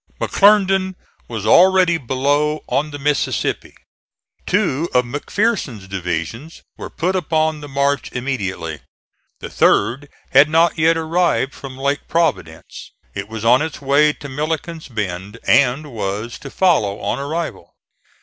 McClernand 0.19 0.95
was 1.27 1.45
already 1.45 1.99
below 1.99 2.63
on 2.65 2.89
the 2.89 2.97
Mississippi. 2.97 3.75
Two 4.47 4.89
of 4.95 5.05
McPherson's 5.05 5.87
divisions 5.87 6.63
were 6.75 6.89
put 6.89 7.15
upon 7.15 7.61
the 7.61 7.67
march 7.67 8.11
immediately. 8.11 8.79
The 9.41 9.51
third 9.51 10.09
had 10.31 10.49
not 10.49 10.79
yet 10.79 10.97
arrived 10.97 11.53
from 11.53 11.77
Lake 11.77 12.07
Providence; 12.07 12.91
it 13.13 13.29
was 13.29 13.45
on 13.45 13.61
its 13.61 13.79
way 13.79 14.11
to 14.13 14.27
Milliken's 14.27 14.87
Bend 14.87 15.37
and 15.43 15.93
was 15.93 16.39
to 16.39 16.49
follow 16.49 16.99
on 17.01 17.19
arrival. 17.19 17.75